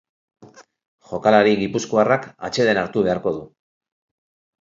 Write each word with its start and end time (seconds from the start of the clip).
Jokalari 1.09 1.51
gipuzkoarrak 1.59 2.25
atseden 2.49 2.81
hartu 2.85 3.05
beharko 3.09 3.35
du. 3.37 3.45